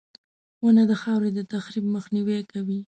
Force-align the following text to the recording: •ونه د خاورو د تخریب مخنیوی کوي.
•ونه 0.63 0.83
د 0.89 0.93
خاورو 1.01 1.29
د 1.37 1.39
تخریب 1.53 1.85
مخنیوی 1.95 2.39
کوي. 2.51 2.79